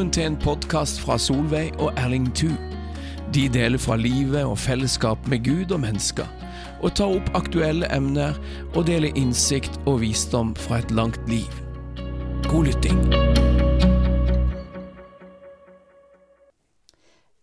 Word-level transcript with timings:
Velkommen 0.00 0.16
til 0.16 0.30
en 0.30 0.36
podkast 0.40 1.00
fra 1.04 1.18
Solveig 1.20 1.74
og 1.76 1.90
Erling 2.00 2.30
Thu. 2.32 2.48
De 3.36 3.42
deler 3.52 3.76
fra 3.76 3.98
livet 4.00 4.46
og 4.48 4.54
fellesskap 4.58 5.26
med 5.28 5.44
Gud 5.44 5.74
og 5.76 5.82
mennesker, 5.82 6.24
og 6.80 6.94
tar 6.96 7.12
opp 7.18 7.28
aktuelle 7.36 7.84
emner 7.92 8.38
og 8.72 8.86
deler 8.88 9.12
innsikt 9.12 9.76
og 9.84 10.00
visdom 10.00 10.54
fra 10.56 10.78
et 10.80 10.94
langt 10.96 11.20
liv. 11.28 11.52
God 12.48 12.70
lytting. 12.70 12.96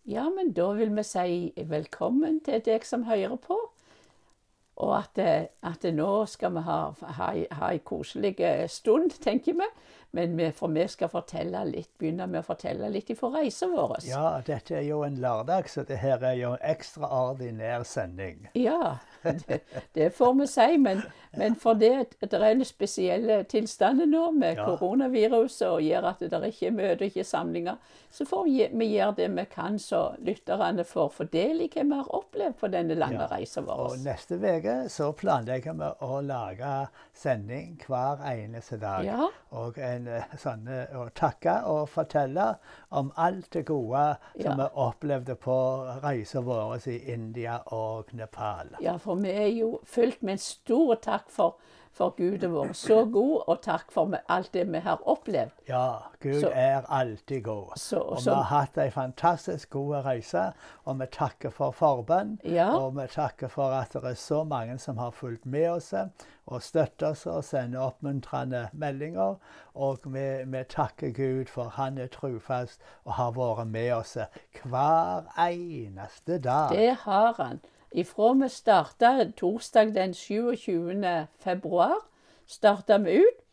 Ja, 0.09 0.25
men 0.25 0.49
da 0.57 0.71
vil 0.81 0.97
vi 0.97 1.05
si 1.05 1.53
velkommen 1.61 2.41
til 2.41 2.65
deg 2.65 2.89
som 2.89 3.05
hører 3.05 3.37
på. 3.37 3.66
Og 4.77 4.93
at, 4.99 5.17
eh, 5.17 5.47
at 5.65 5.85
nå 5.93 6.11
skal 6.29 6.53
vi 6.53 6.61
ha, 6.67 6.79
ha, 7.17 7.29
ha 7.59 7.69
en 7.73 7.85
koselig 7.85 8.35
stund, 8.69 9.15
tenker 9.23 9.57
vi. 9.57 9.69
Men 10.15 10.37
vi, 10.37 10.51
for 10.55 10.71
vi 10.71 10.85
skal 10.89 11.09
fortelle 11.11 11.63
litt, 11.67 11.89
begynne 11.99 12.27
med 12.31 12.39
å 12.41 12.47
fortelle 12.47 12.89
litt 12.93 13.09
fra 13.19 13.31
reisen 13.33 13.73
vår. 13.75 13.97
Ja, 14.07 14.37
dette 14.45 14.77
er 14.79 14.85
jo 14.87 15.01
en 15.05 15.17
lørdag, 15.21 15.67
så 15.69 15.83
det 15.87 15.99
her 16.01 16.23
er 16.23 16.37
jo 16.39 16.53
en 16.55 16.63
ekstraordinær 16.63 17.83
sending. 17.85 18.47
Ja, 18.57 18.97
det, 19.23 19.61
det 19.95 20.09
får 20.15 20.33
vi 20.41 20.47
si. 20.47 20.67
Men, 20.77 21.01
men 21.37 21.55
fordi 21.55 21.89
det 22.21 22.33
er 22.33 22.63
spesielle 22.67 23.43
tilstander 23.43 24.05
nå 24.05 24.31
med 24.31 24.57
Ja. 24.57 24.65
koronaviruset 24.65 25.67
og 25.67 25.81
gjør 25.81 26.09
at 26.11 26.19
det 26.19 26.43
ikke 26.51 26.67
er 26.67 26.71
møter, 26.71 27.05
ikke 27.05 27.23
samlinger, 27.23 27.75
så 28.11 28.25
får 28.25 28.43
vi, 28.45 28.67
vi 28.73 28.85
gjøre 28.95 29.15
det 29.17 29.29
vi 29.35 29.45
kan 29.51 29.79
så 29.79 30.15
lytterne 30.19 30.83
får 30.87 31.09
fordel 31.09 31.37
del 31.37 31.61
i 31.61 31.67
hva 31.71 31.83
vi 31.83 31.97
har 31.99 32.09
opplevd 32.17 32.55
på 32.59 32.67
denne 32.73 32.95
lange 32.97 33.19
Ja. 33.21 33.27
reisen 33.31 33.65
vår. 33.67 33.83
Og 33.91 33.97
neste 34.03 34.37
uke 34.39 34.75
så 34.89 35.11
planlegger 35.13 35.73
vi 35.77 35.89
å 36.05 36.21
lage 36.25 36.71
sending 37.13 37.77
hver 37.87 38.21
eneste 38.25 38.77
dag. 38.81 39.05
Ja. 39.05 39.27
Og 39.57 39.77
en 39.81 40.07
eh, 40.07 40.23
sånn 40.37 40.67
eh, 40.67 40.93
å 40.97 41.07
takke 41.15 41.59
og 41.69 41.89
fortelle 41.89 42.55
om 42.91 43.11
alt 43.17 43.49
det 43.53 43.65
gode 43.65 44.17
som 44.41 44.57
vi 44.57 44.67
opplevde 44.87 45.35
på 45.35 45.57
reisen 46.03 46.45
vår 46.47 46.87
i 46.87 46.97
India 47.13 47.59
og 47.73 48.13
Nepal. 48.13 48.75
Ja, 48.83 48.97
for 49.07 49.15
vi 49.23 49.31
er 49.31 49.49
jo 49.61 49.79
fylt 49.87 50.21
med 50.23 50.37
en 50.37 50.43
stor 50.43 50.95
takk 51.01 51.29
for, 51.33 51.55
for 51.97 52.11
Gud 52.17 52.43
er 52.45 52.51
vår 52.53 52.73
så 52.77 52.99
god, 53.09 53.43
og 53.49 53.61
takk 53.65 53.89
for 53.91 54.13
alt 54.29 54.51
det 54.53 54.67
vi 54.69 54.81
har 54.85 54.99
opplevd. 55.09 55.49
Ja, 55.69 55.85
Gud 56.21 56.41
Så- 56.43 56.51
er 56.53 56.83
alltid 56.93 57.43
god. 57.43 57.71
Så- 57.75 57.99
og 58.03 58.19
så- 58.21 58.29
vi 58.29 58.35
har 58.35 58.43
hatt 58.43 58.77
ei 58.77 58.89
fantastisk 58.93 59.69
god 59.69 59.95
reise, 60.05 60.43
og 60.85 60.99
vi 60.99 61.05
takker 61.11 61.49
for 61.49 61.71
forbønn. 61.71 62.37
Ja. 62.45 62.67
Og 62.77 62.93
vi 62.99 63.07
takker 63.07 63.47
for 63.49 63.71
at 63.79 63.93
det 63.93 64.03
er 64.03 64.13
så 64.13 64.43
mange 64.43 64.77
som 64.77 64.97
har 64.97 65.09
fulgt 65.11 65.45
med 65.45 65.69
oss 65.69 65.93
og 66.47 66.61
støttet 66.61 67.07
oss 67.09 67.25
og 67.25 67.43
sender 67.43 67.79
oppmuntrende 67.79 68.67
meldinger. 68.73 69.35
Og 69.75 69.97
vi, 70.05 70.43
vi 70.45 70.63
takker 70.69 71.11
Gud 71.13 71.45
for 71.49 71.63
han 71.69 71.97
er 71.97 72.07
trufast 72.07 72.79
og 73.05 73.13
har 73.13 73.31
vært 73.31 73.67
med 73.67 73.91
oss 73.93 74.17
hver 74.63 75.23
eneste 75.49 76.37
dag. 76.39 76.69
Det 76.69 76.93
har 77.05 77.33
han. 77.37 77.59
Ifra 77.91 78.33
vi 78.33 78.49
starta 78.49 79.31
torsdag 79.37 79.93
den 79.95 80.13
27. 80.13 81.27
februar, 81.39 81.95
starta 82.45 82.97
vi 82.97 83.11
ut 83.11 83.43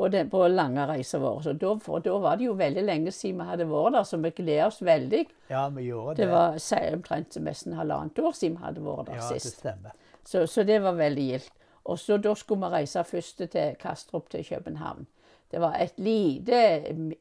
på 0.00 0.08
den 0.08 0.30
på 0.30 0.46
lange 0.48 0.86
reisen 0.88 1.20
vår. 1.20 1.40
Så 1.44 1.52
da, 1.52 1.74
for 1.82 2.00
da 2.00 2.14
var 2.22 2.38
det 2.40 2.46
jo 2.46 2.54
veldig 2.56 2.84
lenge 2.86 3.12
siden 3.12 3.42
vi 3.42 3.48
hadde 3.50 3.66
vært 3.68 3.98
der, 3.98 4.06
så 4.08 4.16
vi 4.22 4.30
gleder 4.30 4.66
oss 4.70 4.80
veldig. 4.82 5.24
Ja, 5.50 5.66
vi 5.68 5.88
gjorde 5.90 6.14
det. 6.16 6.22
Det 6.22 6.30
var 6.32 6.56
omtrent 6.94 7.36
nesten 7.44 7.76
halvannet 7.76 8.18
år 8.18 8.32
siden 8.38 8.56
vi 8.56 8.64
hadde 8.64 8.84
vært 8.86 9.10
der 9.10 9.18
ja, 9.18 9.26
det 9.28 9.42
sist. 9.42 9.58
stemmer. 9.60 9.96
Så, 10.24 10.46
så 10.46 10.64
det 10.64 10.78
var 10.82 10.96
veldig 10.96 11.26
gildt. 11.26 11.52
Og 11.84 11.98
så 11.98 12.16
da 12.22 12.34
skulle 12.36 12.68
vi 12.68 12.76
reise 12.76 13.04
først 13.04 13.42
til 13.50 13.76
Kastrup 13.80 14.30
til 14.30 14.44
København. 14.46 15.06
Det 15.50 15.60
var 15.60 15.74
et 15.82 15.98
lite 15.98 16.58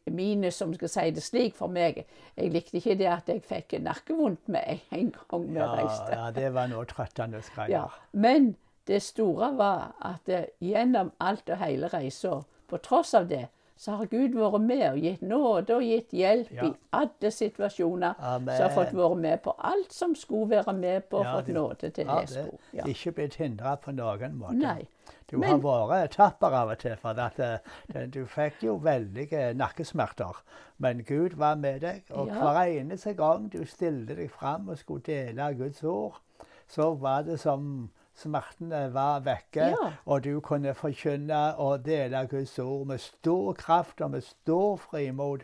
minus, 0.05 0.53
som 0.55 0.73
skal 0.73 0.89
si 0.89 1.05
det 1.11 1.23
slik, 1.25 1.55
for 1.57 1.67
meg. 1.73 2.03
Jeg 2.37 2.51
likte 2.53 2.77
ikke 2.77 2.97
det 2.99 3.07
at 3.09 3.29
jeg 3.31 3.41
fikk 3.43 3.79
nakkevondt 3.81 4.47
med 4.53 4.79
en- 4.91 5.13
gang 5.31 5.47
vi 5.49 5.57
Ja, 5.57 5.69
reiste. 5.75 6.11
ja, 6.15 6.31
det 6.31 6.53
var 6.53 6.67
noe 6.67 6.85
trøttende 6.85 7.41
Ja. 7.69 7.87
Men 8.13 8.55
det 8.87 9.01
store 9.01 9.51
var 9.57 9.95
at 10.01 10.29
eh, 10.29 10.45
gjennom 10.61 11.11
alt 11.19 11.49
og 11.49 11.57
hele 11.57 11.87
reisa, 11.87 12.43
på 12.69 12.77
tross 12.85 13.13
av 13.17 13.27
det, 13.27 13.47
så 13.79 13.95
har 13.95 14.09
Gud 14.11 14.33
vært 14.35 14.61
med 14.61 14.81
og 14.89 14.97
gitt 14.99 15.21
nåde 15.23 15.75
og 15.77 15.83
gitt 15.87 16.11
hjelp 16.11 16.49
Ja. 16.51 16.65
i 16.67 16.73
alle 16.91 17.31
situasjoner. 17.31 18.13
Amen. 18.19 18.57
Så 18.57 18.63
har 18.67 18.73
fått 18.75 18.91
vært 18.97 19.17
med 19.21 19.41
på 19.45 19.53
alt 19.57 19.93
som 19.95 20.15
skulle 20.19 20.49
være 20.49 20.73
med 20.75 21.05
på, 21.09 21.21
og 21.21 21.25
Ja, 21.25 21.35
fått 21.37 21.47
nåde 21.55 21.89
til 21.95 22.05
Ja, 22.05 22.19
det 22.19 22.29
skulle. 22.29 22.57
Ja. 22.73 22.83
Ikke 22.91 23.11
blitt 23.15 23.35
hindra 23.39 23.75
på 23.77 23.91
noen 23.95 24.35
måte. 24.39 24.57
Nei. 24.59 24.87
Du 25.31 25.37
Men- 25.37 25.61
har 25.61 25.87
vært 25.87 26.11
tapper 26.11 26.51
av 26.53 26.69
og 26.69 26.77
til, 26.79 26.95
for 26.97 27.09
at 27.19 27.39
uh, 27.39 28.05
du 28.09 28.25
fikk 28.25 28.63
jo 28.63 28.75
veldige 28.83 29.53
nakkesmerter. 29.53 30.41
Men 30.77 31.03
Gud 31.03 31.37
var 31.37 31.55
med 31.55 31.79
deg, 31.81 32.03
og 32.11 32.27
hver 32.27 32.65
eneste 32.81 33.13
gang 33.15 33.47
du 33.49 33.63
stilte 33.65 34.15
deg 34.15 34.29
fram 34.31 34.69
og 34.69 34.77
skulle 34.77 35.01
dele 35.01 35.53
Guds 35.55 35.83
ord, 35.83 36.19
så 36.67 36.95
var 36.99 37.21
det 37.21 37.39
som 37.39 37.89
smertene 38.19 38.81
var 38.93 39.19
vekke, 39.25 39.69
Ja. 39.73 39.89
og 40.05 40.23
du 40.23 40.39
kunne 40.45 40.73
forkynne 40.75 41.55
og 41.57 41.85
dele 41.85 42.25
Guds 42.29 42.59
ord 42.59 42.85
med 42.87 42.97
stor 42.99 43.53
kraft 43.53 44.01
og 44.01 44.11
med 44.11 44.21
stor 44.21 44.75
frimod. 44.77 45.39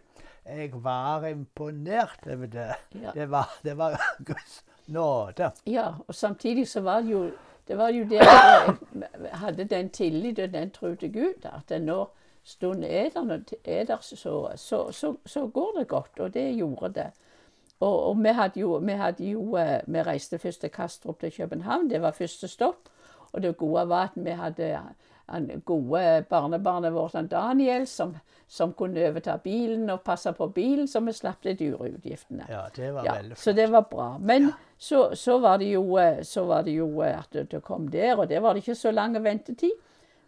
Jeg 0.46 0.72
var 0.84 1.26
imponert 1.26 2.20
over 2.28 2.46
det. 2.46 2.68
Ja. 3.02 3.12
Det, 3.14 3.30
var, 3.32 3.50
det 3.64 3.78
var 3.78 3.96
Guds 4.28 4.64
nåde. 4.88 5.52
Ja, 5.66 5.88
og 6.08 6.16
samtidig 6.16 6.68
så 6.68 6.82
var 6.82 7.02
det 7.02 7.12
jo 7.12 7.32
det 7.68 7.78
var 7.78 7.90
jo 7.90 8.04
der 8.10 8.22
jeg 9.02 9.40
hadde 9.42 9.64
den 9.64 9.90
tillit 9.90 10.40
og 10.40 10.52
den 10.54 10.70
tro 10.72 10.96
til 10.96 11.14
Gud, 11.14 11.46
at 11.50 11.82
når 11.82 12.12
stunden 12.44 12.84
er 12.84 13.10
der, 13.10 13.40
er 13.66 13.98
så, 14.02 14.50
så, 14.56 14.92
så, 14.92 15.16
så 15.26 15.48
går 15.48 15.80
det 15.80 15.88
godt. 15.88 16.20
Og 16.20 16.34
det 16.34 16.56
gjorde 16.56 16.94
det. 16.94 17.08
Og, 17.80 18.04
og 18.10 18.24
vi 18.24 18.30
hadde 18.30 18.60
jo, 18.60 18.78
vi 18.78 18.94
hadde 18.96 19.30
jo 19.30 19.56
eh, 19.60 19.82
Vi 19.88 20.02
reiste 20.02 20.40
først 20.40 20.62
til 20.62 20.70
Kastrup 20.72 21.20
til 21.20 21.32
København. 21.32 21.90
Det 21.90 22.02
var 22.02 22.12
første 22.12 22.48
stopp. 22.48 22.90
Og 23.34 23.42
det 23.44 23.58
gode 23.58 23.90
var 23.90 24.04
at 24.04 24.16
vi 24.16 24.32
hadde 24.32 24.80
han 25.28 25.62
gode 25.66 26.26
barnebarnet 26.30 26.94
vårt, 26.94 27.16
Daniel, 27.32 27.88
som, 27.88 28.16
som 28.48 28.74
kunne 28.74 29.08
overta 29.10 29.38
bilen 29.38 29.90
og 29.90 30.04
passe 30.06 30.32
på 30.34 30.48
bilen, 30.54 30.88
så 30.88 31.02
vi 31.02 31.14
slapp 31.14 31.44
de 31.44 31.56
dyre 31.58 31.90
utgiftene. 31.90 32.46
Ja, 32.50 32.68
det 32.76 32.94
var 32.94 33.06
Ja, 33.06 33.16
veldig 33.18 33.38
så 33.38 33.54
det 33.54 33.72
var 33.72 33.88
bra. 33.90 34.18
Men 34.18 34.52
så, 34.78 35.16
så 35.16 35.40
var 35.40 35.58
det 35.58 35.72
jo, 35.74 35.98
eh, 35.98 36.22
så 36.24 36.46
var 36.46 36.62
det 36.64 36.78
jo 36.78 37.02
eh, 37.02 37.18
at 37.20 37.52
det 37.52 37.64
kom 37.64 37.88
der, 37.88 38.16
og 38.18 38.30
der 38.30 38.40
var 38.40 38.54
det 38.54 38.64
ikke 38.64 38.76
så 38.76 38.92
lang 38.92 39.18
ventetid. 39.24 39.74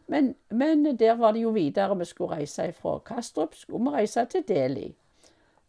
Men, 0.07 0.35
men 0.49 0.97
der 0.97 1.15
var 1.15 1.31
det 1.31 1.43
jo 1.43 1.49
videre. 1.49 1.97
Vi 1.97 2.05
skulle 2.05 2.35
reise 2.35 2.71
fra 2.73 2.97
Kastrup 3.05 3.55
skulle 3.55 3.91
vi 3.91 3.97
reise 3.97 4.25
til 4.25 4.43
Delhi. 4.47 4.95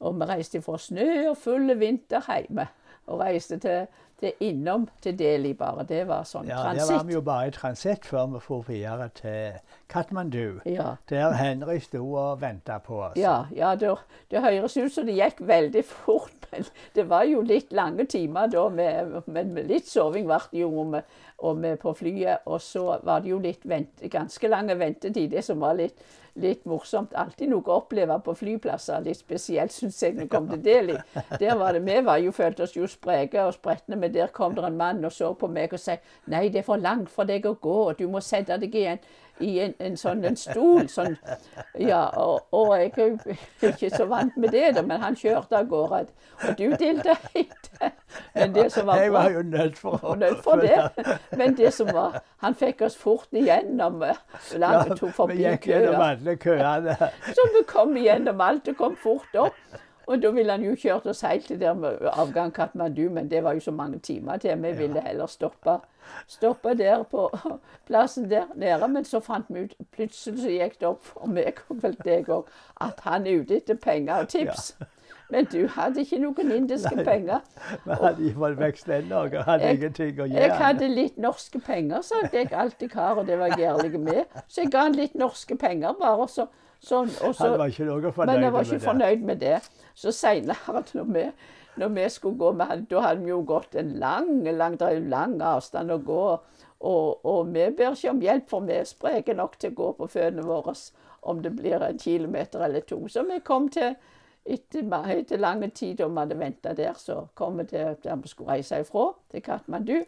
Og 0.00 0.18
vi 0.20 0.28
reiste 0.30 0.62
fra 0.62 0.78
snø 0.78 1.08
og 1.30 1.38
full 1.40 1.72
vinter 1.78 2.22
hjemme. 2.28 2.68
Og 3.08 3.22
reiste 3.22 3.56
til, 3.58 3.86
til 4.20 4.32
innom 4.44 4.84
til 5.02 5.16
Delhi 5.18 5.54
bare. 5.56 5.86
Det 5.88 6.02
var 6.08 6.26
sånn 6.28 6.46
Ja, 6.50 6.60
der 6.76 6.84
var 6.90 7.06
vi 7.08 7.16
jo 7.16 7.22
bare 7.24 7.48
i 7.48 7.54
transitt 7.54 8.06
før 8.06 8.28
vi 8.34 8.42
for 8.44 8.66
videre 8.68 9.08
til 9.16 9.56
Katmandu. 9.88 10.60
Ja. 10.68 10.92
Der 11.10 11.32
Henry 11.38 11.78
sto 11.80 12.02
og 12.04 12.42
venta 12.42 12.78
på 12.84 13.00
oss. 13.08 13.16
Ja, 13.16 13.46
ja 13.54 13.72
det, 13.80 13.94
det 14.30 14.44
høres 14.44 14.76
ut 14.76 14.92
som 14.92 15.08
det 15.08 15.16
gikk 15.16 15.40
veldig 15.48 15.84
fort, 15.88 16.36
men 16.52 16.68
det 16.94 17.08
var 17.08 17.24
jo 17.30 17.40
litt 17.42 17.72
lange 17.72 18.04
timer 18.06 18.52
da. 18.52 18.68
Med, 18.68 19.18
men 19.26 19.54
med 19.56 19.72
litt 19.72 19.88
soving 19.88 20.28
ble 20.28 20.42
det 20.52 20.62
jo 20.62 20.70
og 20.84 20.92
med, 20.94 21.18
og 21.38 21.58
med 21.58 21.80
på 21.80 21.96
flyet. 21.96 22.46
Og 22.46 22.60
så 22.62 23.00
var 23.02 23.24
det 23.24 23.32
jo 23.32 23.40
litt 23.42 23.66
vent, 23.66 24.04
ganske 24.12 24.52
lange 24.52 24.78
ventetid, 24.78 25.32
det 25.32 25.46
som 25.48 25.64
var 25.64 25.80
litt, 25.80 25.98
litt 26.42 26.64
morsomt. 26.68 27.14
Alltid 27.18 27.52
noe 27.52 27.66
å 27.66 27.78
oppleve 27.82 28.18
på 28.24 28.34
flyplasser. 28.38 29.04
Litt 29.04 29.20
spesielt, 29.20 29.74
syns 29.74 30.00
jeg, 30.02 30.16
når 30.16 30.26
jeg 30.26 30.32
kom 30.32 30.48
til 30.50 30.64
Delhi. 30.64 30.98
Der 31.40 31.56
var 31.58 31.76
det, 31.76 31.84
Vi 31.86 32.00
var 32.04 32.18
jo, 32.22 32.32
følte 32.32 32.66
oss 32.66 32.76
jo 32.76 32.86
spreke 32.86 33.44
og 33.44 33.54
spretne, 33.54 33.96
men 33.96 34.14
der 34.14 34.32
kom 34.34 34.54
det 34.54 34.64
en 34.64 34.76
mann 34.76 35.04
og 35.04 35.12
så 35.12 35.32
på 35.34 35.48
meg 35.50 35.72
og 35.72 35.80
sa 35.80 35.96
nei, 36.26 36.48
det 36.48 36.62
er 36.62 36.66
for 36.66 36.80
langt 36.80 37.10
for 37.10 37.28
deg 37.28 37.46
å 37.46 37.56
gå, 37.60 37.78
du 37.98 38.06
må 38.08 38.20
sette 38.24 38.58
deg 38.60 38.74
igjen 38.74 39.00
i 39.40 39.58
en, 39.62 39.74
en 39.82 39.96
sånn 39.98 40.24
en 40.26 40.36
stol. 40.38 40.88
Sånn. 40.90 41.16
Ja, 41.78 42.04
og, 42.18 42.48
og 42.54 42.74
jeg 42.78 42.92
er 42.98 43.72
ikke 43.72 43.90
så 43.92 44.06
vant 44.10 44.36
med 44.40 44.52
det, 44.54 44.72
da, 44.76 44.82
men 44.86 45.02
han 45.02 45.16
kjørte 45.18 45.60
av 45.60 45.68
gårde. 45.70 46.06
Og 46.46 46.58
du 46.58 46.66
delte 46.78 47.14
ikke. 47.38 47.92
Men 48.34 48.54
det 48.54 48.68
som 48.72 48.86
var 48.88 49.02
Jeg 49.02 49.12
var 49.12 49.30
jo 49.30 49.42
nødt 49.44 49.78
for 49.78 50.16
nødt 50.18 50.42
for 50.44 50.62
det. 50.62 51.16
Men 51.36 51.56
det 51.58 51.72
som 51.74 51.90
var 51.92 52.22
Han 52.42 52.54
fikk 52.54 52.82
oss 52.86 52.96
fort 52.96 53.28
igjennom. 53.36 54.02
Langt 54.56 54.94
tok 54.98 55.12
forbi 55.14 55.42
køer. 55.62 56.18
Alle 56.28 56.36
køene. 56.36 56.96
Så 57.26 57.48
vi 57.56 57.64
kom 57.66 57.96
igjennom 57.96 58.40
alt 58.40 58.68
og 58.68 58.76
kom 58.76 58.96
fort 58.96 59.38
opp. 59.38 59.54
Og 60.08 60.22
da 60.22 60.30
ville 60.32 60.52
han 60.52 60.62
jo 60.64 60.72
kjørt 60.72 61.06
oss 61.06 61.20
helt 61.20 61.46
til 61.46 61.58
der 61.60 61.74
med 61.76 62.00
avgang 62.14 62.52
Katmandu, 62.54 63.10
men 63.12 63.28
det 63.30 63.42
var 63.44 63.52
jo 63.52 63.60
så 63.60 63.70
mange 63.70 63.98
timer 63.98 64.36
til. 64.40 64.56
Vi 64.62 64.72
ville 64.72 65.00
heller 65.04 65.26
stoppe, 65.26 65.74
stoppe 66.26 66.72
der 66.78 67.02
på 67.02 67.26
plassen 67.86 68.30
der 68.30 68.46
nede. 68.54 68.88
Men 68.88 69.04
så 69.04 69.20
fant 69.20 69.46
vi 69.48 69.66
ut 69.66 69.74
Plutselig 69.92 70.40
så 70.40 70.54
gikk 70.54 70.78
det 70.80 70.88
opp 70.88 71.04
for 71.04 71.28
meg 71.28 71.60
og 71.68 71.82
vel 71.82 71.98
deg 72.04 72.30
òg 72.32 72.48
at 72.80 73.04
han 73.04 73.26
er 73.26 73.42
ute 73.42 73.60
etter 73.60 73.76
penger 73.76 74.24
og 74.24 74.28
tips. 74.32 74.72
Men 75.30 75.44
du 75.52 75.66
hadde 75.68 76.00
ikke 76.00 76.18
noen 76.22 76.52
indiske 76.56 77.04
penger. 77.04 77.42
Vi 77.84 78.30
hadde 78.32 78.56
vekst 78.56 78.88
inn 78.88 79.10
noe. 79.10 79.42
Hadde 79.44 79.64
Jeg- 79.66 79.76
ingenting 79.78 80.14
å 80.22 80.26
gjøre. 80.28 80.40
Jeg 80.40 80.52
hadde 80.56 80.88
litt 80.88 81.18
norske 81.18 81.60
penger, 81.60 82.02
sa 82.02 82.14
jeg 82.32 82.52
alltid 82.52 82.92
har, 82.94 83.18
og 83.18 83.26
det 83.26 83.38
var 83.38 83.48
jeg 83.58 83.68
ærlig 83.68 84.00
med. 84.00 84.24
Så 84.48 84.62
jeg 84.62 84.70
ga 84.72 84.86
han 84.86 84.92
litt 84.96 85.14
norske 85.14 85.56
penger, 85.58 85.92
bare. 86.00 86.16
Og 86.24 86.28
så, 86.32 86.46
sånn, 86.80 87.10
og 87.26 87.34
så, 87.34 87.48
Han 87.50 87.58
var 87.58 87.68
ikke 87.68 87.84
noe 87.90 88.12
fornøyd 88.12 88.32
men 88.34 88.42
jeg 88.42 88.52
var 88.52 88.62
ikke 88.64 88.78
det. 88.78 88.88
fornøyd 88.88 89.22
med 89.22 89.40
det. 89.40 89.68
Så 89.94 90.12
seinere, 90.12 90.84
når, 90.94 91.32
når 91.76 91.88
vi 91.94 92.08
skulle 92.08 92.38
gå 92.38 92.52
med 92.56 92.66
han, 92.66 92.86
Da 92.90 93.00
hadde 93.00 93.22
vi 93.24 93.28
jo 93.30 93.42
gått 93.44 93.74
en 93.76 93.92
lang, 94.00 94.44
lang, 94.44 94.78
det 94.78 94.88
er 94.88 94.94
jo 95.00 95.08
lang 95.08 95.40
avstand 95.42 95.90
å 95.90 95.98
gå. 96.02 96.38
Og, 96.80 97.24
og 97.26 97.46
vi 97.52 97.68
ber 97.70 97.92
ikke 97.92 98.10
om 98.10 98.20
hjelp, 98.20 98.48
for 98.48 98.60
vi 98.60 98.72
er 98.72 98.84
spreke 98.84 99.34
nok 99.34 99.58
til 99.58 99.72
å 99.72 99.74
gå 99.74 99.92
på 99.98 100.08
føttene 100.08 100.44
våre 100.46 100.72
om 101.22 101.42
det 101.42 101.50
blir 101.56 101.82
en 101.82 101.98
kilometer 101.98 102.62
eller 102.64 102.80
to. 102.80 103.00
Så 103.08 103.24
vi 103.28 103.40
kom 103.40 103.68
til 103.68 103.96
etter, 104.48 104.86
etter 105.14 105.38
lang 105.42 105.62
tid 105.76 105.98
da 106.00 106.08
vi 106.08 106.18
hadde 106.22 106.38
venta 106.40 106.72
der, 106.74 106.94
så 106.98 107.26
kom 107.38 107.58
vi 107.60 107.64
til 107.70 107.96
der 108.04 108.16
vi 108.22 108.28
skulle 108.32 108.56
reise 108.56 108.80
ifra, 108.80 109.10
til 109.30 109.42
Katmandu. 109.44 109.98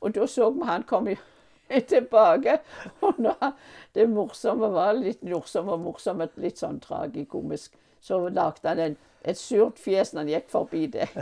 Og 0.00 0.14
da 0.16 0.26
så 0.26 0.48
vi 0.56 0.64
han 0.64 0.82
kom 0.88 1.08
tilbake. 1.92 2.58
Og 3.02 3.14
når 3.18 3.52
det 3.94 4.08
morsomme 4.10 4.72
var 4.72 4.96
litt 4.98 5.22
morsomt 5.22 5.70
og 5.70 5.80
morsomt, 5.84 6.32
litt 6.40 6.58
sånn 6.58 6.80
tragikomisk, 6.80 7.76
så 8.00 8.16
lagde 8.32 8.64
han 8.64 8.78
en, 8.80 8.94
et 9.28 9.36
surt 9.36 9.76
fjes 9.76 10.14
når 10.14 10.22
han 10.22 10.30
gikk 10.32 10.46
forbi 10.48 10.86
det. 10.94 11.08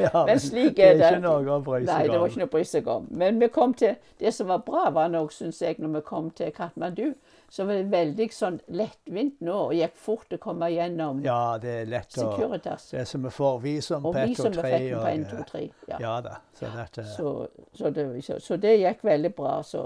Ja, 0.00 0.24
Men 0.26 0.38
slik 0.40 0.76
det 0.76 0.84
er 0.84 0.90
er 0.90 0.98
det. 0.98 1.08
ikke 1.10 1.22
noe 1.24 1.54
å 1.56 1.60
bry 1.64 1.80
Nei, 1.84 2.02
det 2.08 2.18
var 2.20 2.28
ikke 2.30 2.40
noe 2.42 2.48
å 2.48 2.52
bry 2.52 2.62
seg 2.68 2.86
om. 2.88 3.06
Men 3.10 3.40
vi 3.40 3.48
kom 3.52 3.72
til, 3.76 3.96
det 4.20 4.32
som 4.36 4.48
var 4.48 4.60
bra, 4.64 4.86
var 4.94 5.08
nok, 5.12 5.32
syns 5.32 5.60
jeg, 5.64 5.76
når 5.80 5.94
vi 5.98 6.02
kom 6.08 6.30
til 6.36 6.52
Katmandu, 6.56 7.06
så 7.50 7.64
var 7.66 7.74
det 7.80 7.88
veldig 7.90 8.26
sånn 8.32 8.60
lettvint 8.78 9.40
nå, 9.42 9.54
og 9.66 9.72
gikk 9.74 9.96
fort 9.98 10.34
å 10.36 10.38
komme 10.38 10.68
gjennom 10.70 11.18
Ja, 11.24 11.58
det 11.58 11.72
er 11.80 11.88
lett 11.90 12.14
å 12.14 12.28
Securitas. 12.28 12.84
Det 12.92 13.00
er 13.00 13.08
som 13.10 13.24
vi 13.26 13.32
får 13.34 13.58
Og 13.98 14.04
på 14.04 14.12
vi 14.14 14.22
1, 14.28 14.36
2, 14.36 14.42
som 14.44 14.52
vi 14.52 14.60
3. 14.60 14.78
på 14.94 15.00
1, 15.10 15.24
2, 15.32 15.44
3. 15.50 15.62
Ja. 15.90 15.98
Ja 16.04 16.12
da. 16.28 16.36
Så 16.54 16.70
dette 16.76 17.04
Så, 17.10 17.32
så, 17.74 17.90
det, 17.96 18.04
så, 18.46 18.56
det 18.62 18.76
gikk 18.78 19.02
veldig 19.04 19.32
bra. 19.34 19.56
Så, 19.66 19.82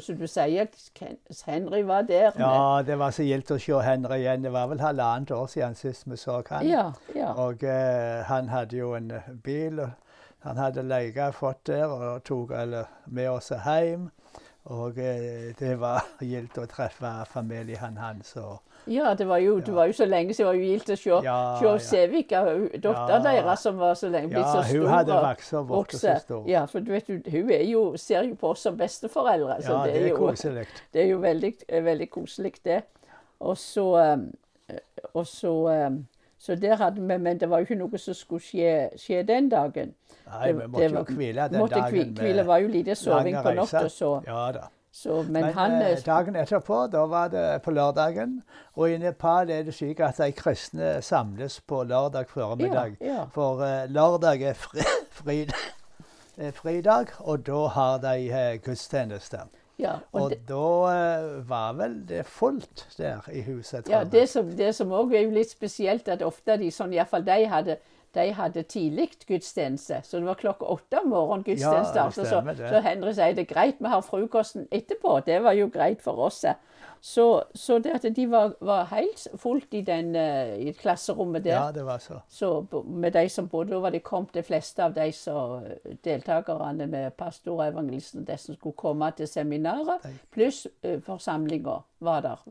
som 0.00 0.18
du 0.20 0.26
sier 0.30 0.68
Henry 1.46 1.82
var 1.82 2.02
der. 2.06 2.30
med- 2.36 2.46
Ja, 2.46 2.82
det 2.86 2.98
var 2.98 3.10
så 3.10 3.26
gildt 3.26 3.50
å 3.50 3.58
se 3.58 3.80
Henry 3.82 4.20
igjen. 4.22 4.42
Det 4.46 4.52
var 4.52 4.68
vel 4.70 4.78
halvannet 4.80 5.30
år 5.34 5.46
siden 5.50 5.74
sist 5.74 6.06
vi 6.06 6.16
så 6.16 6.38
han. 6.48 6.68
ja, 6.68 6.92
ja. 7.14 7.32
Og 7.34 7.64
eh, 7.64 8.22
han 8.30 8.48
hadde 8.48 8.76
jo 8.76 8.94
en 8.94 9.10
eh, 9.10 9.28
bil. 9.42 9.82
Han 10.46 10.56
hadde 10.56 10.82
leie 10.82 11.32
fått 11.32 11.64
der 11.66 11.86
og 11.90 12.24
tok 12.24 12.50
alle 12.52 12.86
med 13.06 13.30
oss 13.30 13.50
hjem. 13.50 14.10
Og 14.70 14.98
eh, 14.98 15.48
det 15.58 15.72
var 15.80 16.04
gildt 16.22 16.58
å 16.62 16.66
treffe 16.70 17.08
familien 17.32 17.96
hans. 17.98 18.36
Og, 18.38 18.60
ja 18.86 19.10
det, 19.18 19.26
var 19.26 19.38
jo, 19.42 19.56
det 19.62 19.74
var 19.74 19.88
jo 19.90 19.94
så 19.98 20.06
lenge 20.06 20.34
siden 20.34 20.44
det 20.44 20.48
var 20.52 20.58
jo 20.60 20.68
gildt 20.68 20.92
å 20.92 20.96
se, 20.98 21.10
Ja, 21.26 21.38
se 21.58 21.66
ja. 21.66 21.72
Sevika, 21.78 22.42
datteren 22.78 23.26
Ja. 23.26 23.32
deres, 23.42 23.60
som 23.66 23.76
var 23.78 23.94
så 23.98 24.08
lenge 24.10 24.30
blitt 24.30 24.38
ja, 24.46 24.52
så 24.52 24.62
stor. 24.62 24.78
hun 24.78 24.88
hadde 24.92 25.18
vokst 25.26 25.52
og 25.58 25.68
vokst 25.68 25.98
så 26.04 26.14
stor. 26.22 26.46
Ja, 26.50 26.64
for 26.70 26.80
du 26.86 26.92
vet, 26.94 27.10
hun 27.10 27.50
er 27.50 27.64
jo, 27.66 27.82
ser 27.98 28.22
jo 28.30 28.38
på 28.38 28.52
oss 28.54 28.62
som 28.68 28.78
besteforeldre. 28.78 29.58
Så 29.62 29.72
Ja, 29.72 29.82
det, 29.82 29.92
det 29.92 30.00
er 30.00 30.06
er 30.06 30.08
jo, 30.14 30.16
koselig. 30.22 30.66
det 30.94 31.02
er 31.02 31.10
jo 31.10 31.18
veldig, 31.26 31.52
eh, 31.68 31.84
veldig 31.84 32.10
koselig, 32.10 32.54
det. 32.64 32.80
Og 33.40 33.58
så, 33.58 33.86
um, 34.14 34.28
og 35.14 35.26
så, 35.26 35.54
um, 35.88 36.06
så 36.42 36.56
der 36.58 36.74
hadde 36.80 37.00
vi, 37.00 37.18
Men 37.22 37.38
det 37.38 37.46
var 37.50 37.58
jo 37.62 37.68
ikke 37.68 37.78
noe 37.78 37.98
som 38.02 38.14
skulle 38.18 38.42
skje, 38.42 38.70
skje 38.98 39.22
den 39.28 39.48
dagen. 39.52 39.92
Nei, 40.26 40.46
Det- 40.46 40.54
vi 40.56 40.60
det 40.62 40.70
måtte 40.70 40.88
jo 40.88 40.94
var- 40.98 41.04
hvile 41.16 41.48
den 41.52 41.60
måtte 41.60 41.74
dagen. 41.80 41.92
kvi- 41.94 42.20
hvile 42.20 42.46
var 42.46 42.58
jo 42.58 42.68
lite 42.68 42.94
soving 42.98 43.36
på 43.42 43.52
natta, 43.54 43.88
så, 43.88 44.22
Ja 44.26 44.52
da. 44.52 44.66
så 44.92 45.22
Men, 45.22 45.32
Men, 45.44 45.52
han 45.54 45.72
eh, 45.82 45.90
eh, 45.92 45.98
dagen 46.06 46.34
etterpå, 46.36 46.90
da 46.90 47.06
var 47.06 47.28
det 47.28 47.62
på 47.62 47.70
lørdagen. 47.70 48.42
Og 48.76 48.90
i 48.90 48.98
Nepal 48.98 49.50
er 49.50 49.62
det 49.62 49.74
slik 49.74 50.00
at 50.00 50.16
de 50.16 50.32
kristne 50.32 51.00
samles 51.02 51.60
på 51.60 51.84
lørdag 51.84 52.26
formiddag. 52.28 52.96
Ja, 53.00 53.06
ja. 53.06 53.24
For 53.32 53.62
eh, 53.62 53.86
lørdag 53.88 54.42
er 54.42 54.54
fri, 54.54 54.80
er 56.38 56.50
fridag, 56.52 57.06
og 57.20 57.44
da 57.46 57.66
har 57.68 57.98
de 57.98 58.30
eh, 58.32 58.58
gudstjeneste. 58.58 59.38
Ja, 59.82 59.94
og 60.12 60.20
Og 60.22 60.30
det, 60.30 60.38
da 60.48 60.66
eh, 60.92 61.48
var 61.48 61.72
vel 61.78 61.96
det 62.08 62.22
fullt 62.26 62.86
der 62.98 63.26
i 63.32 63.42
huset. 63.46 63.88
ja, 63.90 64.04
det 64.04 64.28
som 64.30 64.50
det 64.56 64.74
som 64.78 64.92
òg 64.94 65.14
er 65.14 65.26
jo 65.26 65.34
litt 65.34 65.50
spesielt, 65.50 66.08
at 66.08 66.22
ofte 66.22 66.56
de 66.60 66.70
sånn, 66.70 66.94
iallfall 66.94 67.26
de 67.26 67.40
hadde 67.50 67.78
de 68.14 68.32
hadde 68.36 68.62
tidlig 68.62 69.10
gudstjeneste, 69.26 70.00
så 70.04 70.18
det 70.18 70.26
var 70.26 70.34
klokka 70.40 70.68
åtte 70.68 71.00
om 71.00 71.08
morgenen 71.14 71.44
gudstjenesten 71.46 71.96
Ja, 71.96 72.10
startet. 72.10 72.58
Så, 72.58 72.68
så 72.68 72.80
Henry 72.84 73.14
sier 73.16 73.36
det 73.36 73.46
er 73.46 73.54
greit, 73.54 73.80
vi 73.80 73.88
har 73.88 74.04
frokosten 74.04 74.68
etterpå. 74.70 75.20
Det 75.26 75.40
var 75.42 75.56
jo 75.56 75.70
greit 75.72 76.02
for 76.04 76.20
oss. 76.26 76.44
eh. 76.44 76.54
Så, 77.04 77.42
så 77.54 77.78
det 77.82 77.96
at 77.96 78.04
de 78.16 78.26
var, 78.30 78.52
var 78.60 78.84
helt 78.92 79.26
fullt 79.36 79.74
i, 79.74 79.80
den, 79.82 80.14
eh, 80.16 80.54
i 80.68 80.72
klasserommet 80.72 81.44
der. 81.44 81.56
Ja, 81.56 81.72
det 81.72 81.82
var 81.84 81.98
så. 81.98 82.20
Så 82.28 82.66
med 82.86 83.12
de 83.12 83.28
som 83.28 83.48
bodde, 83.48 83.74
over, 83.74 83.88
var 83.88 83.90
de 83.90 84.00
kommet, 84.00 84.34
de 84.34 84.42
fleste 84.42 84.84
av 84.84 84.94
de 84.94 85.08
som 85.12 85.64
deltakerne 86.04 86.86
med 86.86 87.10
pastor 87.18 87.56
og 87.58 87.66
evangelisten, 87.66 88.24
de 88.24 88.36
som 88.38 88.54
skulle 88.54 88.78
komme 88.78 89.10
til 89.16 89.26
seminaret, 89.28 90.06
pluss 90.30 90.66
uh, 90.86 91.00
forsamlinga 91.02 91.80
var 92.00 92.20
der. 92.22 92.44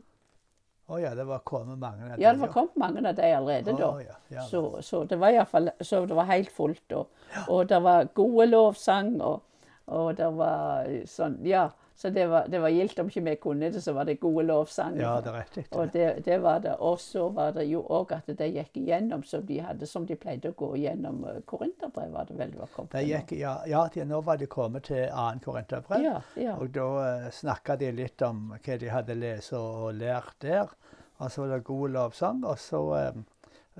Å 0.92 0.98
ja, 1.00 1.14
det 1.16 1.24
var 1.24 1.40
kommet 1.48 1.78
mange 1.80 2.10
av 2.10 2.20
Ja, 2.20 2.32
de, 2.32 2.36
det 2.36 2.42
var 2.42 2.50
kommet 2.52 2.76
mange 2.76 3.00
av 3.08 3.14
dem 3.16 3.36
allerede 3.38 3.72
da. 3.78 3.86
Å, 3.88 4.00
ja, 4.04 4.16
ja, 4.34 4.42
Så, 4.48 4.60
så 4.84 5.04
det 5.08 5.16
var 5.22 5.32
iallfall 5.32 5.70
så 5.80 6.02
det 6.08 6.18
var 6.18 6.28
helt 6.28 6.52
fullt. 6.52 6.92
Og, 6.98 7.22
og 7.46 7.62
det 7.70 7.78
var 7.80 8.10
gode 8.18 8.46
lovsang, 8.50 9.14
og, 9.24 9.70
og 9.86 10.10
det 10.20 10.28
var 10.36 10.90
sånn 11.08 11.38
Ja. 11.48 11.70
Så 12.02 12.10
det 12.10 12.26
var, 12.26 12.48
det 12.48 12.58
var 12.58 12.68
gildt 12.68 12.98
om 12.98 13.06
ikke 13.06 13.20
vi 13.22 13.32
kunne 13.38 13.68
det, 13.70 13.80
så 13.80 13.92
var 13.94 14.08
det 14.08 14.16
gode 14.18 14.42
lovsanger. 14.48 15.02
ja, 15.04 15.10
det 15.22 15.30
er 15.30 15.36
riktig. 15.36 15.62
Og 15.70 15.92
det, 15.92 16.06
det 16.26 16.38
var 16.42 16.58
det. 16.58 16.72
Og 16.82 16.96
så 17.00 17.28
var 17.30 17.52
det 17.54 17.68
jo 17.70 17.84
òg 17.86 18.16
at 18.16 18.32
de 18.40 18.48
gikk 18.56 18.80
igjennom 18.80 19.22
som 19.22 19.44
de 19.46 19.60
hadde, 19.62 19.86
som 19.86 20.08
de 20.08 20.16
pleide 20.18 20.50
å 20.50 20.56
gå 20.58 20.72
igjennom 20.80 21.20
eh, 21.30 21.38
Korinterbrev, 21.46 22.10
var 22.10 22.26
det 22.26 22.40
vel 22.40 22.50
du 22.50 22.58
var 22.58 22.72
kommet 22.74 22.96
til 22.96 23.38
ja, 23.38 23.52
ja, 23.70 23.84
de, 23.94 24.02
nå 24.10 24.18
var 24.26 24.40
de 24.40 24.48
kommet 24.50 24.88
til 24.90 25.04
annet 25.06 25.46
Korinterbrev. 25.46 26.02
Ja, 26.02 26.16
ja. 26.42 26.56
Og 26.58 26.74
da 26.74 26.88
uh, 26.90 27.30
snakka 27.30 27.78
de 27.78 27.92
litt 27.94 28.26
om 28.26 28.48
hva 28.56 28.80
de 28.82 28.90
hadde 28.90 29.18
lest 29.22 29.54
og, 29.54 29.92
lært 29.94 30.34
der. 30.42 30.74
Og 31.22 31.30
så 31.30 31.44
var 31.44 31.54
det 31.54 31.64
god 31.70 31.94
lovsang. 32.00 32.42
Og 32.42 32.58
så 32.58 32.82
eh, 32.98 33.22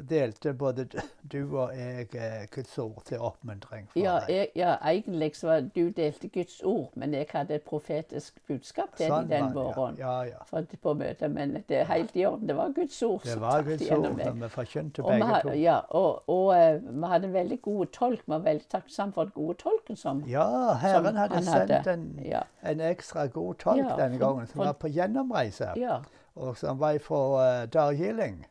delte 0.08 0.52
både 0.56 0.86
du 1.32 1.56
og 1.58 1.70
jeg 1.76 2.06
eh, 2.16 2.46
Guds 2.54 2.78
ord 2.78 3.02
til 3.04 3.18
oppmuntring 3.20 3.88
for 3.90 3.98
Ja, 4.00 4.14
deg. 4.20 4.28
jeg, 4.36 4.48
ja, 4.56 4.76
egentlig 4.88 5.36
så 5.36 5.46
var 5.46 5.60
du 5.74 5.90
delte 5.90 6.28
Guds 6.28 6.62
ord, 6.64 6.90
men 6.96 7.12
jeg 7.14 7.26
hadde 7.32 7.54
et 7.54 7.62
profetisk 7.62 8.38
budskap 8.48 8.96
til 8.96 9.06
Sånn 9.12 9.28
den 9.28 9.50
våren. 9.54 9.96
Ja, 9.98 10.22
ja. 10.24 10.38
ja. 10.52 10.62
på 10.82 10.94
møtet, 10.94 11.30
Men 11.30 11.52
det 11.68 11.76
er 11.82 11.84
helt 11.84 12.16
i 12.16 12.24
orden. 12.26 12.48
Det 12.48 12.56
var 12.56 12.72
Guds 12.72 13.02
ord 13.02 13.20
Det 13.22 13.30
som 13.34 13.40
var 13.40 13.62
Guds 13.62 13.82
gjennom 13.82 14.16
meg. 14.16 14.32
vi 14.42 14.48
forkynte 14.48 15.02
begge 15.02 15.16
vi, 15.16 15.20
begge 15.32 15.42
to. 15.42 15.56
ja, 15.60 15.78
og, 15.90 16.22
og 16.28 16.42
og, 16.52 16.80
vi 16.82 17.06
hadde 17.06 17.26
en 17.26 17.34
veldig 17.34 17.60
god 17.62 17.86
tolk. 17.92 18.20
Vi 18.26 18.32
var 18.32 18.38
veldig 18.38 18.68
takksomme 18.68 19.12
for 19.12 19.24
den 19.24 19.32
gode 19.36 19.54
tolken 19.58 19.96
som 19.96 20.24
Ja, 20.28 20.46
som 20.48 20.78
Herren 20.80 21.16
hadde 21.16 21.34
han 21.34 21.44
sendt 21.44 21.70
hadde. 21.76 21.92
en, 21.92 22.20
Ja, 22.24 22.40
en 22.62 22.80
ekstra 22.80 23.26
god 23.26 23.54
tolk 23.58 23.78
Ja, 23.78 23.96
denne 23.96 24.18
gangen, 24.18 24.46
som 24.46 24.56
for- 24.56 24.64
var 24.64 24.72
på 24.72 24.88
gjennomreise. 24.88 25.72
ja, 25.76 26.00
Og 26.36 26.56
som 26.56 26.78
var 26.80 26.98
fra 26.98 27.62
uh, 27.62 27.66
Darjeeling. 27.68 28.46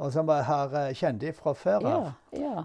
Og 0.00 0.12
som 0.12 0.26
var- 0.26 0.42
har 0.42 0.68
kjent 0.68 0.96
kjente 1.20 1.32
fra 1.34 1.52
før 1.54 1.84
av. 1.86 2.12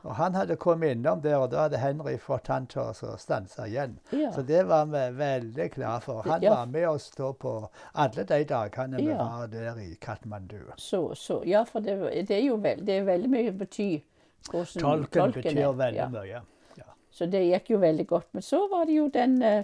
Og 0.04 0.16
han 0.16 0.34
hadde 0.34 0.56
kommet 0.56 0.92
innom 0.96 1.22
der, 1.22 1.36
og 1.38 1.50
da 1.52 1.62
hadde 1.68 1.78
Henry 1.78 2.18
fått 2.18 2.48
han 2.48 2.68
til 2.68 2.82
å 2.82 3.18
stanse 3.18 3.66
igjen. 3.68 3.98
Så 4.34 4.42
det 4.46 4.64
var 4.68 4.86
vi 4.86 5.04
veldig 5.18 5.72
glad 5.72 6.04
for. 6.04 6.22
Han 6.24 6.42
var 6.42 6.66
med 6.66 6.88
oss 6.90 7.10
da 7.12 7.32
på 7.34 7.70
alle 7.96 8.24
de 8.24 8.44
dagene 8.46 8.98
vi 8.98 9.08
var 9.14 9.48
der 9.48 9.76
i 9.80 9.96
Katmandu. 10.02 10.60
Så, 10.78 11.14
så, 11.16 11.42
ja, 11.46 11.64
for 11.64 11.80
det, 11.80 12.28
det 12.28 12.32
er 12.38 12.48
jo 12.48 12.56
veld, 12.56 12.86
det 12.86 13.00
er 13.00 13.04
veldig 13.06 13.30
mye 13.30 13.52
betyr 13.52 14.02
hvordan 14.50 14.82
Tolken 14.82 15.32
betyr 15.34 15.58
er. 15.70 15.74
veldig 15.74 15.96
Ja. 15.96 16.08
mye. 16.10 16.42
Ja. 16.78 16.84
Så 17.12 17.26
det 17.30 17.42
gikk 17.52 17.70
jo 17.70 17.78
veldig 17.78 18.08
godt. 18.08 18.28
Men 18.34 18.42
så 18.42 18.68
var 18.72 18.86
det 18.86 18.96
jo 18.96 19.08
den, 19.10 19.42
eh, 19.44 19.64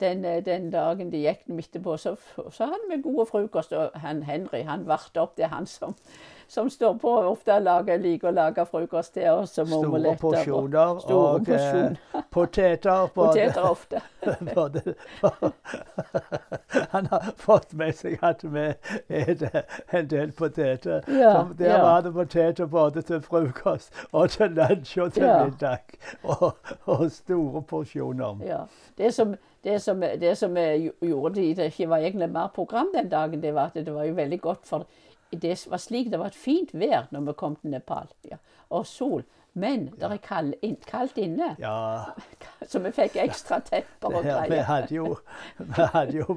den, 0.00 0.24
eh, 0.24 0.40
den 0.40 0.70
dagen 0.70 1.10
det 1.10 1.22
gikk 1.24 1.48
midt 1.48 1.82
på, 1.82 1.96
så, 1.98 2.16
så 2.50 2.66
hadde 2.66 2.88
vi 2.90 3.02
gode 3.02 3.26
frokost. 3.26 3.72
Og 3.72 3.90
han 3.94 4.22
Henry 4.22 4.62
han 4.62 4.84
varte 4.86 5.16
opp. 5.20 5.36
Det 5.36 5.44
er 5.44 5.48
han 5.48 5.66
som, 5.66 5.94
som 6.48 6.70
står 6.70 6.94
på 6.98 7.10
ofte 7.30 7.58
lager, 7.60 7.98
liker 7.98 8.28
å 8.28 8.32
lage 8.34 8.66
frokost 8.66 9.14
til 9.14 9.28
oss. 9.30 9.52
som 9.52 9.66
Store 9.66 9.86
omeletter 9.88 10.12
og- 10.12 10.18
porsjoner 10.34 10.98
Store 11.00 11.34
og 11.34 11.46
porsjoner. 11.46 11.96
eh, 12.14 12.20
poteter. 12.30 13.06
Poteter 13.14 13.62
ofte. 13.70 14.00
han 16.90 17.06
har 17.06 17.32
fått 17.36 17.72
med 17.72 17.94
seg 17.96 18.18
at 18.24 18.42
vi 18.44 18.66
spiser 18.82 19.62
en 19.90 20.08
del 20.10 20.32
poteter. 20.32 21.02
Ja, 21.08 21.32
Som 21.40 21.54
der 21.58 21.70
ja. 21.76 21.82
var 21.82 22.00
det 22.02 22.12
poteter 22.14 22.66
både 22.66 23.02
til 23.02 23.20
frokost 23.24 23.92
og 24.12 24.30
til 24.30 24.50
lunsj 24.56 24.98
og 25.02 25.12
til 25.12 25.22
Ja. 25.26 25.44
middag. 25.44 25.96
Og, 26.22 26.54
og 26.86 27.10
store 27.10 27.62
porsjoner. 27.62 28.42
Ja. 28.46 28.60
Det 28.98 29.14
som, 29.14 29.34
det 29.64 29.80
som, 29.82 30.00
det 30.00 30.36
som 30.38 30.56
eh, 30.56 30.90
gjorde 31.02 31.34
det, 31.40 31.56
det 31.56 31.70
ikke 31.72 31.88
var 31.88 31.96
egentlig 32.02 32.30
mer 32.32 32.48
program 32.54 32.90
den 32.94 33.08
dagen, 33.08 33.42
det 33.42 33.54
var 33.54 33.70
at 33.72 33.86
det 33.86 33.94
var 33.94 34.04
jo 34.04 34.14
veldig 34.14 34.40
godt. 34.40 34.66
For 34.66 34.86
det 35.32 35.54
var 35.70 35.80
slik 35.80 36.10
det 36.12 36.18
var 36.20 36.32
et 36.32 36.38
fint 36.38 36.74
vær 36.74 37.08
når 37.10 37.28
vi 37.30 37.38
kom 37.38 37.56
til 37.56 37.72
Nepal. 37.74 38.10
Ja. 38.28 38.40
Og 38.70 38.86
sol. 38.86 39.24
Men 39.54 39.90
det 40.00 40.08
er 40.08 40.16
kald, 40.24 40.54
kaldt 40.88 41.18
inne, 41.20 41.50
Ja, 41.60 42.04
så 42.70 42.80
vi 42.80 42.92
fikk 42.96 43.18
ekstra 43.20 43.58
tepper 43.60 44.08
og 44.08 44.24
greier. 44.24 44.48
vi 44.48 44.60
hadde 44.64 44.94
jo, 44.94 45.16
vi 45.58 45.88
hadde 45.92 46.22
jo 46.22 46.36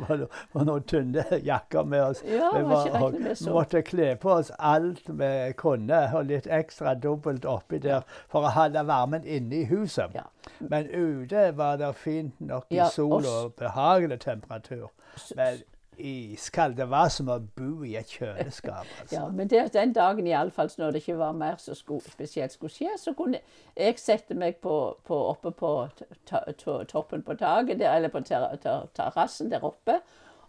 noen 0.59 0.83
tynne 0.83 1.23
jakker 1.39 1.87
med 1.87 2.03
oss. 2.03 2.23
Ja, 2.27 2.49
vi, 2.57 2.63
var 2.67 3.53
måtte 3.53 3.81
kle 3.87 4.09
på 4.19 4.33
oss 4.33 4.51
alt 4.59 5.07
vi 5.07 5.31
kunne, 5.55 6.01
og 6.11 6.27
litt 6.27 6.49
ekstra 6.51 6.97
dobbelt 6.99 7.47
oppi 7.47 7.79
der 7.79 8.03
for 8.27 8.43
å 8.43 8.51
holde 8.57 8.83
varmen 8.83 9.23
inne 9.23 9.61
i 9.61 9.69
huset. 9.71 10.11
Ja. 10.15 10.27
Men 10.59 10.91
ute 10.91 11.53
var 11.55 11.79
det 11.79 11.93
fint 11.95 12.35
nok 12.43 12.67
i 12.69 12.83
sol 12.91 13.23
og 13.23 13.55
behagelig 13.55 14.19
temperatur. 14.27 14.91
Men 15.39 15.63
iskaldt. 15.97 16.77
Det 16.77 16.87
var 16.89 17.09
som 17.13 17.29
å 17.31 17.37
bo 17.57 17.83
i 17.85 17.95
et 17.99 18.09
kjøleskap. 18.11 18.87
Altså. 19.01 19.15
Ja, 19.15 19.23
men 19.29 19.47
det, 19.51 19.61
den 19.73 19.93
dagen 19.95 20.27
iallfall, 20.27 20.71
når 20.77 20.91
det 20.95 21.01
ikke 21.03 21.17
var 21.19 21.37
mer 21.37 21.57
som 21.61 21.77
spesielt 22.03 22.55
skulle 22.55 22.73
skje, 22.73 22.91
så 23.01 23.13
kunne 23.17 23.41
jeg 23.75 23.99
sette 24.01 24.37
meg 24.37 24.59
på, 24.63 24.75
på, 25.07 25.21
oppe 25.31 25.51
på 25.55 25.71
ta, 26.25 26.43
to, 26.59 26.79
toppen 26.89 27.23
på 27.25 27.37
taket, 27.39 27.81
eller 27.81 28.13
på 28.13 28.23
ter- 28.27 28.57
ter- 28.63 28.89
terrassen 28.97 29.51
der 29.53 29.63
oppe. 29.65 29.99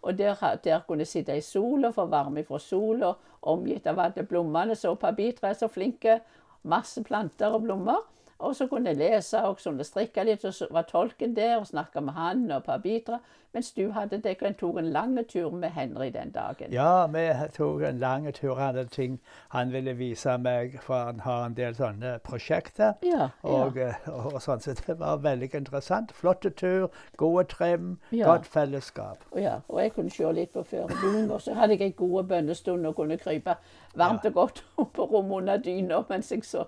Og 0.07 0.19
der, 0.19 0.37
der 0.65 0.83
kunne 0.87 1.03
jeg 1.03 1.12
sitte 1.12 1.37
i 1.37 1.43
sola, 1.43 1.91
få 1.93 2.07
varme 2.11 2.45
fra 2.47 2.59
sola, 2.62 3.15
omgitt 3.43 3.87
av 3.91 3.99
alle 3.99 4.23
blommene. 4.26 4.76
Så 4.79 4.95
papirtre 5.00 5.50
er 5.50 5.59
så 5.59 5.69
flinke. 5.73 6.21
Masse 6.67 7.03
planter 7.07 7.55
og 7.55 7.62
blomster. 7.67 8.05
Og 8.38 8.57
så 8.57 8.66
kunne 8.69 8.88
jeg 8.93 8.97
lese 9.00 9.38
og 9.43 9.57
kunne 9.64 9.85
strikke 9.85 10.25
litt, 10.25 10.45
og 10.45 10.52
så 10.55 10.66
var 10.71 10.83
tolken 10.90 11.37
der 11.37 11.57
og 11.59 11.66
snakka 11.66 12.00
med 12.05 12.12
han 12.12 12.50
og 12.52 12.64
Pabitra. 12.64 13.19
Mens 13.55 13.71
du 13.73 13.87
hadde 13.90 14.19
deg 14.21 14.43
en 14.45 14.55
tok 14.55 14.76
en 14.76 14.90
lang 14.93 15.14
tur 15.28 15.50
med 15.57 15.71
Henry 15.73 16.11
den 16.12 16.31
dagen. 16.35 16.73
Ja, 16.73 17.07
vi 17.07 17.23
tok 17.57 17.83
en 17.88 17.99
lang 17.99 18.26
tur. 18.37 18.55
Han 18.55 18.75
hadde 18.75 18.85
ting 18.93 19.14
han 19.49 19.73
ville 19.73 19.95
vise 19.97 20.35
meg, 20.38 20.75
for 20.83 20.95
han 21.07 21.21
har 21.25 21.47
en 21.47 21.55
del 21.57 21.73
sånne 21.78 22.19
prosjekter. 22.26 22.93
Ja, 23.02 23.31
Og, 23.43 23.76
ja. 23.81 23.87
eh, 23.95 24.11
og, 24.12 24.35
og 24.35 24.43
sånn, 24.45 24.61
så 24.61 24.75
det 24.87 24.99
var 25.00 25.16
veldig 25.25 25.49
interessant. 25.55 26.12
Flotte 26.12 26.50
tur, 26.50 26.90
gode 27.16 27.45
trim, 27.49 27.97
Ja. 28.12 28.26
godt 28.28 28.45
fellesskap. 28.47 29.25
Ja, 29.37 29.61
og 29.69 29.81
jeg 29.81 29.95
kunne 29.95 30.11
se 30.11 30.33
litt 30.33 30.52
på 30.52 30.62
førebulen, 30.62 31.31
og 31.31 31.40
så 31.40 31.55
hadde 31.57 31.78
jeg 31.78 31.87
en 31.87 31.93
god 31.97 32.25
bønnestund 32.28 32.87
og 32.87 32.95
kunne 33.00 33.16
krype 33.16 33.57
varmt 33.97 34.25
og 34.29 34.33
godt 34.35 34.65
på 34.97 35.05
rommet 35.12 35.37
under 35.43 35.57
dyna 35.57 36.03
mens 36.09 36.31
jeg 36.33 36.45
så 36.45 36.65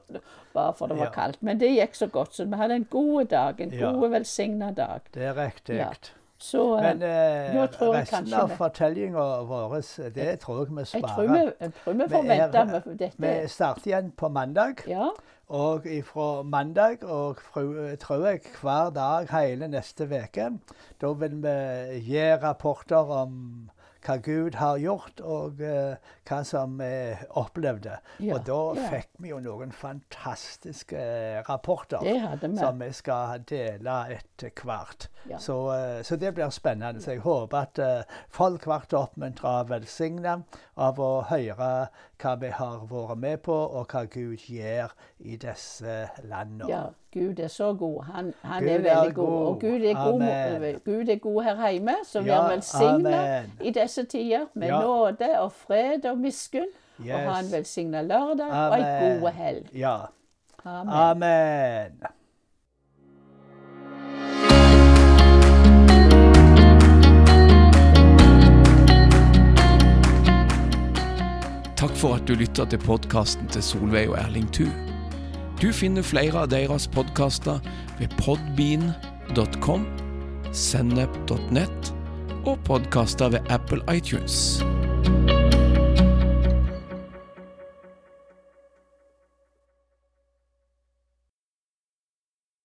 bare 0.55 0.75
for 0.75 0.87
det 0.91 0.99
var 0.99 1.11
kaldt. 1.15 1.43
Men 1.43 1.59
det 1.61 1.71
gikk 1.77 1.95
så 1.95 2.07
godt, 2.13 2.35
så 2.35 2.45
vi 2.49 2.57
hadde 2.57 2.75
en 2.75 2.87
god 2.91 3.25
dag. 3.33 3.61
En 3.61 3.71
Ja. 3.73 3.93
god, 3.93 4.09
velsigna 4.11 4.71
dag. 4.73 5.01
Det 5.15 5.23
er 5.23 5.35
riktig. 5.37 5.77
Ja. 5.77 5.91
Så 6.39 6.77
eh, 6.77 6.83
Men 6.83 7.03
eh, 7.03 7.57
resten 7.83 8.33
av 8.35 8.53
fortellinga 8.55 9.23
vår, 9.49 9.73
det 10.15 10.37
tror 10.41 10.61
jeg 10.61 10.77
vi 10.77 10.85
sparer. 10.85 11.53
jeg 11.61 11.73
tror 11.81 11.93
vi 11.99 12.07
får 12.13 12.29
vente 12.29 12.65
med 12.65 12.99
dette. 13.01 13.19
Vi 13.19 13.49
starter 13.49 13.87
igjen 13.91 14.13
på 14.17 14.29
mandag. 14.31 14.85
Ja, 14.87 15.09
Og 15.51 15.87
fra 16.05 16.43
mandag 16.45 17.03
og 17.09 17.37
fru- 17.41 17.97
tror 17.97 18.27
jeg 18.27 18.41
hver 18.63 18.91
dag 18.95 19.27
hele 19.33 19.67
neste 19.69 20.05
uke. 20.05 20.51
Da 21.01 21.13
vil 21.13 21.35
vi 21.43 22.01
gi 22.07 22.37
rapporter 22.43 23.11
om 23.23 23.58
hva 24.09 24.17
Gud 24.25 24.57
har 24.57 24.79
gjort, 24.81 25.21
og 25.21 25.61
uh, 25.61 26.13
hva 26.29 26.39
som 26.47 26.79
vi 26.81 26.93
opplevde. 27.37 27.99
Ja, 28.25 28.37
Og 28.37 28.47
da 28.47 28.61
ja. 28.79 28.89
fikk 28.95 29.11
vi 29.21 29.33
jo 29.33 29.41
noen 29.45 29.73
fantastiske 29.73 30.97
eh, 30.99 31.41
rapporter 31.49 32.05
som 32.59 32.81
vi 32.81 32.91
skal 32.97 33.45
dele 33.49 33.99
etter 34.17 34.53
hvert. 34.65 35.09
Ja. 35.29 35.41
Så, 35.43 35.59
uh, 35.69 36.01
så 36.03 36.17
det 36.17 36.33
blir 36.37 36.51
spennende. 36.55 37.03
Så 37.05 37.17
jeg 37.17 37.25
håper 37.27 37.59
at 37.59 37.83
uh, 37.83 38.21
folk 38.33 38.65
blir 38.65 38.99
oppmuntra 38.99 39.61
og 39.63 39.73
velsigna 39.75 40.39
av 40.79 41.01
å 41.03 41.13
høre 41.29 41.89
hva 42.19 42.35
vi 42.41 42.51
har 42.55 42.87
vært 42.91 43.19
med 43.19 43.43
på, 43.47 43.55
og 43.55 43.93
hva 43.93 44.07
Gud 44.11 44.49
gjør 44.49 44.95
i 45.19 45.37
disse 45.37 46.09
landene. 46.25 46.71
Ja, 46.71 46.83
Gud 47.15 47.39
er 47.39 47.49
så 47.49 47.73
god. 47.79 48.03
Han, 48.13 48.33
han 48.43 48.65
er 48.65 48.79
er 48.79 48.83
veldig 48.83 49.15
god. 49.15 49.27
god. 49.27 49.47
Og 49.47 49.61
Gud 49.61 49.85
er 49.87 49.95
god, 49.95 50.81
Gud 50.85 51.09
er 51.09 51.19
god 51.19 51.43
her 51.43 51.71
hjemme, 51.71 51.95
så 52.05 52.23
vi 52.23 52.31
er 52.31 52.49
velsigna 52.51 53.23
i 53.61 53.71
disse 53.71 53.98
tider 54.05 54.47
med 54.55 54.69
Ja. 54.69 54.81
nåde 54.81 55.41
og 55.41 55.53
fred 55.53 56.05
og 56.07 56.19
miskunn. 56.19 56.69
Og 56.99 57.07
ha 57.11 57.39
en 57.41 57.53
velsigna 57.53 58.03
lørdag 58.03 58.51
og 58.51 58.79
ei 58.79 58.83
Amen. 58.83 59.21
god 59.21 59.31
helg. 59.33 59.69
Ja. 59.75 59.97
Amen. 60.65 60.89
Amen. 60.93 62.03
Takk 71.79 71.95
for 71.95 72.17
at 72.19 72.27
du 72.27 72.35
lytta 72.35 72.65
til 72.67 72.81
podkasten 72.83 73.47
til 73.55 73.63
Solveig 73.63 74.09
og 74.11 74.17
Erling 74.19 74.49
Thu. 74.55 74.67
Du 75.63 75.71
finner 75.75 76.03
flere 76.07 76.43
av 76.43 76.51
deres 76.51 76.89
podkaster 76.91 77.61
ved 78.01 78.11
podbean.com, 78.19 79.87
sennep.nett 80.55 81.93
og 82.49 82.59
podkaster 82.65 83.29
ved 83.29 83.39
Apple 83.51 83.97
iTunes. 83.97 84.65